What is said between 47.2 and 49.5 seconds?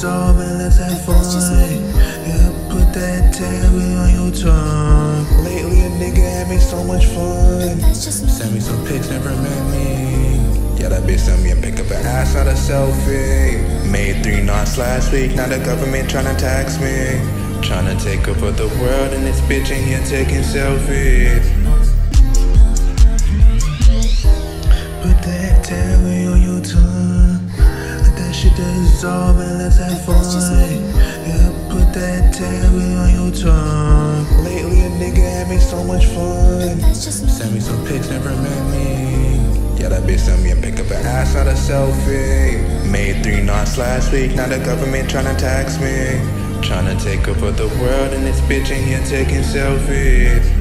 over the world, and this bitch in here taking